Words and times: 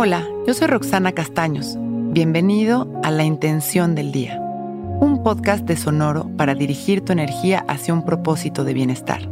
Hola, 0.00 0.24
yo 0.46 0.54
soy 0.54 0.68
Roxana 0.68 1.10
Castaños. 1.10 1.74
Bienvenido 1.76 2.88
a 3.02 3.10
La 3.10 3.24
Intención 3.24 3.96
del 3.96 4.12
Día, 4.12 4.38
un 4.38 5.24
podcast 5.24 5.64
de 5.64 5.76
Sonoro 5.76 6.30
para 6.36 6.54
dirigir 6.54 7.04
tu 7.04 7.10
energía 7.10 7.64
hacia 7.66 7.94
un 7.94 8.04
propósito 8.04 8.62
de 8.62 8.74
bienestar. 8.74 9.28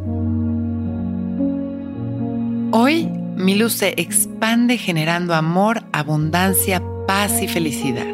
Hoy, 2.73 3.07
mi 3.37 3.55
luz 3.55 3.75
se 3.75 3.95
expande 3.97 4.77
generando 4.77 5.37
amor, 5.37 5.85
abundancia, 5.93 6.83
paz 7.07 7.41
y 7.41 7.47
felicidad. 7.47 8.13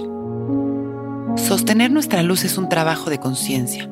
Sostener 1.37 1.91
nuestra 1.91 2.23
luz 2.23 2.45
es 2.45 2.59
un 2.59 2.69
trabajo 2.69 3.09
de 3.09 3.19
conciencia. 3.19 3.89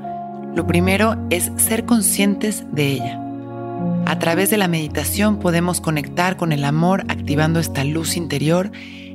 Lo 0.55 0.67
primero 0.67 1.17
es 1.31 1.51
ser 1.57 1.87
conscientes 1.87 2.67
de 2.73 2.89
ella. 2.89 3.30
A 4.07 4.19
través 4.19 4.51
de 4.51 4.59
la 4.59 4.69
meditación 4.69 5.39
podemos 5.39 5.81
conectar 5.81 6.37
con 6.37 6.53
el 6.53 6.65
amor 6.65 7.05
activando 7.09 7.61
esta 7.61 7.85
luz 7.85 8.17
interior 8.17 8.73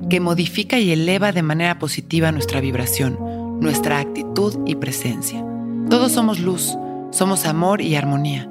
que 0.10 0.20
modifica 0.20 0.80
y 0.80 0.92
eleva 0.92 1.32
de 1.32 1.42
manera 1.42 1.80
positiva 1.80 2.32
nuestra 2.32 2.62
vibración, 2.62 3.18
nuestra 3.60 4.00
actitud 4.00 4.58
y 4.66 4.76
presencia. 4.76 5.46
Todos 5.90 6.14
somos 6.14 6.40
luz, 6.40 6.78
somos 7.12 7.46
amor 7.46 7.82
y 7.82 7.96
armonía, 7.96 8.50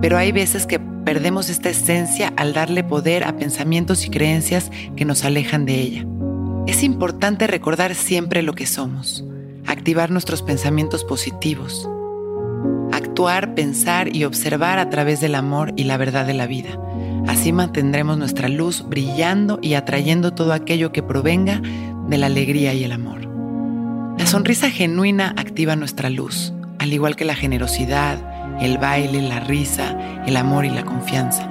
pero 0.00 0.16
hay 0.16 0.32
veces 0.32 0.66
que 0.66 0.78
perdemos 0.78 1.50
esta 1.50 1.70
esencia 1.70 2.32
al 2.36 2.52
darle 2.52 2.84
poder 2.84 3.24
a 3.24 3.36
pensamientos 3.36 4.06
y 4.06 4.10
creencias 4.10 4.70
que 4.96 5.04
nos 5.04 5.24
alejan 5.24 5.66
de 5.66 5.80
ella. 5.80 6.06
Es 6.66 6.82
importante 6.82 7.46
recordar 7.46 7.94
siempre 7.94 8.42
lo 8.42 8.52
que 8.52 8.66
somos, 8.66 9.24
activar 9.66 10.10
nuestros 10.10 10.42
pensamientos 10.42 11.04
positivos, 11.04 11.88
actuar, 13.10 13.54
pensar 13.54 14.14
y 14.14 14.24
observar 14.24 14.78
a 14.78 14.88
través 14.88 15.20
del 15.20 15.34
amor 15.34 15.72
y 15.74 15.82
la 15.84 15.96
verdad 15.96 16.26
de 16.26 16.34
la 16.34 16.46
vida. 16.46 16.70
Así 17.26 17.52
mantendremos 17.52 18.16
nuestra 18.16 18.48
luz 18.48 18.84
brillando 18.88 19.58
y 19.60 19.74
atrayendo 19.74 20.32
todo 20.32 20.52
aquello 20.52 20.92
que 20.92 21.02
provenga 21.02 21.60
de 22.06 22.18
la 22.18 22.26
alegría 22.26 22.72
y 22.72 22.84
el 22.84 22.92
amor. 22.92 23.28
La 24.16 24.26
sonrisa 24.26 24.70
genuina 24.70 25.34
activa 25.36 25.74
nuestra 25.74 26.08
luz, 26.08 26.52
al 26.78 26.92
igual 26.92 27.16
que 27.16 27.24
la 27.24 27.34
generosidad, 27.34 28.18
el 28.60 28.78
baile, 28.78 29.22
la 29.22 29.40
risa, 29.40 29.98
el 30.24 30.36
amor 30.36 30.64
y 30.64 30.70
la 30.70 30.84
confianza. 30.84 31.48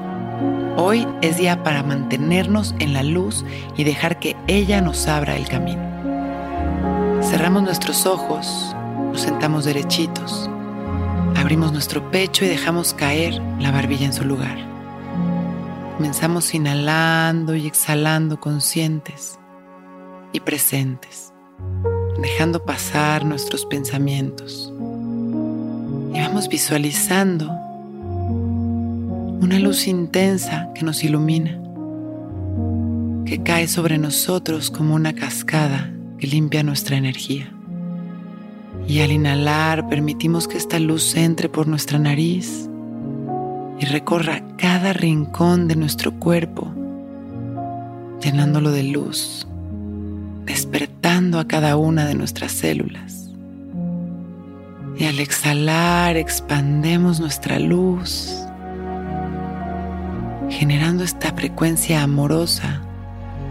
Hoy 0.78 1.06
es 1.22 1.38
día 1.38 1.62
para 1.62 1.84
mantenernos 1.84 2.74
en 2.80 2.94
la 2.94 3.04
luz 3.04 3.44
y 3.76 3.84
dejar 3.84 4.18
que 4.20 4.38
ella 4.48 4.80
nos 4.80 5.10
abra 5.10 5.36
el 5.36 5.48
camino. 5.48 5.82
Cerramos 7.22 7.64
nuestros 7.64 8.06
ojos, 8.06 8.74
nos 9.12 9.22
sentamos 9.22 9.66
derechitos 9.66 10.50
Abrimos 11.40 11.72
nuestro 11.72 12.12
pecho 12.12 12.44
y 12.44 12.50
dejamos 12.50 12.94
caer 12.94 13.42
la 13.62 13.72
barbilla 13.72 14.06
en 14.06 14.12
su 14.14 14.26
lugar. 14.26 14.58
Comenzamos 15.96 16.54
inhalando 16.54 17.56
y 17.56 17.66
exhalando 17.66 18.42
conscientes 18.42 19.40
y 20.34 20.42
presentes, 20.42 21.34
dejando 22.22 22.66
pasar 22.66 23.24
nuestros 23.24 23.66
pensamientos. 23.66 24.70
Y 26.14 26.20
vamos 26.20 26.50
visualizando 26.50 27.50
una 29.40 29.60
luz 29.60 29.88
intensa 29.88 30.68
que 30.76 30.84
nos 30.84 31.06
ilumina, 31.06 31.58
que 33.26 33.42
cae 33.44 33.70
sobre 33.70 33.98
nosotros 33.98 34.70
como 34.70 34.94
una 34.94 35.14
cascada 35.14 35.90
que 36.18 36.28
limpia 36.28 36.64
nuestra 36.64 36.98
energía. 36.98 37.54
Y 38.90 39.02
al 39.02 39.12
inhalar 39.12 39.88
permitimos 39.88 40.48
que 40.48 40.58
esta 40.58 40.80
luz 40.80 41.16
entre 41.16 41.48
por 41.48 41.68
nuestra 41.68 42.00
nariz 42.00 42.68
y 43.80 43.86
recorra 43.86 44.42
cada 44.58 44.94
rincón 44.94 45.68
de 45.68 45.76
nuestro 45.76 46.16
cuerpo, 46.16 46.74
llenándolo 48.20 48.72
de 48.72 48.82
luz, 48.82 49.48
despertando 50.44 51.38
a 51.38 51.48
cada 51.48 51.78
una 51.78 52.08
de 52.08 52.16
nuestras 52.16 52.52
células. 52.52 53.30
Y 54.98 55.06
al 55.06 55.20
exhalar 55.20 56.18
expandemos 56.18 57.20
nuestra 57.20 57.60
luz, 57.60 58.34
generando 60.50 61.04
esta 61.04 61.32
frecuencia 61.34 62.02
amorosa 62.02 62.82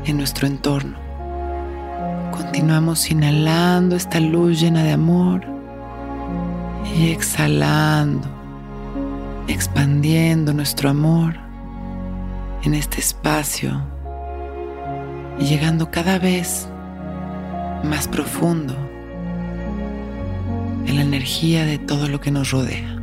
en 0.04 0.16
nuestro 0.16 0.48
entorno. 0.48 1.07
Continuamos 2.38 3.10
inhalando 3.10 3.96
esta 3.96 4.20
luz 4.20 4.60
llena 4.60 4.84
de 4.84 4.92
amor 4.92 5.44
y 6.96 7.10
exhalando, 7.10 8.28
expandiendo 9.48 10.52
nuestro 10.52 10.88
amor 10.88 11.34
en 12.62 12.74
este 12.74 13.00
espacio 13.00 13.82
y 15.40 15.46
llegando 15.46 15.90
cada 15.90 16.20
vez 16.20 16.68
más 17.82 18.06
profundo 18.06 18.76
en 20.86 20.94
la 20.94 21.02
energía 21.02 21.64
de 21.64 21.78
todo 21.78 22.06
lo 22.06 22.20
que 22.20 22.30
nos 22.30 22.52
rodea. 22.52 23.00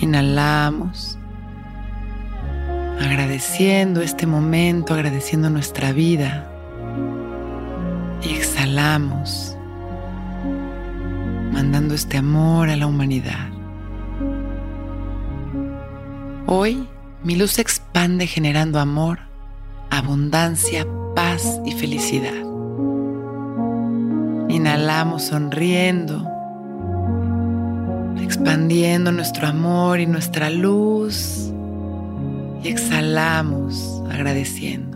Inhalamos, 0.00 1.18
agradeciendo 2.98 4.00
este 4.00 4.26
momento, 4.26 4.94
agradeciendo 4.94 5.50
nuestra 5.50 5.92
vida 5.92 6.50
exhalamos, 8.76 9.56
mandando 11.50 11.94
este 11.94 12.18
amor 12.18 12.68
a 12.68 12.76
la 12.76 12.86
humanidad. 12.86 13.48
Hoy 16.46 16.86
mi 17.24 17.36
luz 17.36 17.52
se 17.52 17.62
expande 17.62 18.26
generando 18.26 18.78
amor, 18.78 19.20
abundancia, 19.88 20.86
paz 21.14 21.58
y 21.64 21.72
felicidad. 21.72 22.34
Inhalamos 24.50 25.24
sonriendo, 25.24 26.28
expandiendo 28.20 29.10
nuestro 29.10 29.48
amor 29.48 30.00
y 30.00 30.06
nuestra 30.06 30.50
luz. 30.50 31.50
Y 32.62 32.68
exhalamos 32.68 34.02
agradeciendo. 34.10 34.95